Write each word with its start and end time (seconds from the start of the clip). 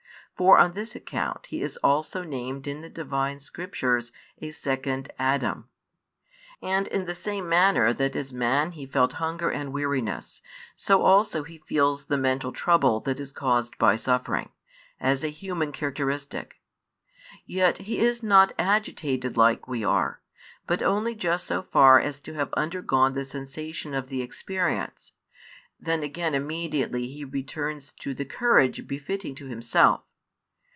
For 0.37 0.57
on 0.57 0.73
this 0.73 0.95
account 0.95 1.45
He 1.45 1.61
is 1.61 1.77
also 1.83 2.23
named 2.23 2.65
in 2.65 2.81
the 2.81 2.89
Divine 2.89 3.39
Scriptures 3.39 4.11
a 4.39 4.49
second 4.49 5.13
Adam. 5.19 5.69
And 6.63 6.87
in 6.87 7.05
the 7.05 7.13
same 7.13 7.47
manner 7.47 7.93
that 7.93 8.15
as 8.15 8.33
Man 8.33 8.71
He 8.71 8.87
felt 8.87 9.13
hunger 9.21 9.51
and 9.51 9.71
weariness, 9.71 10.41
so 10.75 11.03
also 11.03 11.43
He 11.43 11.59
feels 11.59 12.05
the 12.05 12.17
mental 12.17 12.51
trouble 12.51 13.01
that 13.01 13.19
is 13.19 13.31
caused 13.31 13.77
by 13.77 13.95
suffering, 13.95 14.49
as 14.99 15.23
a 15.23 15.27
human 15.27 15.71
characteristic. 15.71 16.59
Yet 17.45 17.77
He 17.79 17.99
is 17.99 18.23
not 18.23 18.51
agitated 18.57 19.37
like 19.37 19.67
we 19.67 19.83
are, 19.85 20.21
but 20.65 20.81
only 20.81 21.13
just 21.13 21.45
so 21.45 21.61
far 21.61 21.99
as 21.99 22.19
to 22.21 22.33
have 22.33 22.51
undergone 22.55 23.13
the 23.13 23.25
sensation 23.25 23.93
of 23.93 24.07
the 24.07 24.23
experience; 24.23 25.11
then 25.79 26.01
again 26.01 26.33
immediately 26.33 27.05
He 27.09 27.23
returns 27.23 27.93
to 27.99 28.15
the 28.15 28.25
courage 28.25 28.87
befitting 28.87 29.35
to 29.35 29.45
Himself. 29.45 30.01